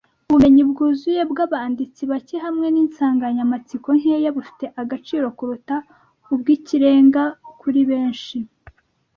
Ubumenyi 0.27 0.63
bwuzuye 0.71 1.21
bwabanditsi 1.31 2.01
bake 2.11 2.35
hamwe 2.45 2.67
ninsanganyamatsiko 2.73 3.89
nkeya 3.99 4.29
bufite 4.35 4.65
agaciro 4.81 5.25
kuruta 5.37 5.75
ubw'ikirenga 6.33 7.23
kuri 7.59 7.81
benshi 7.89 8.37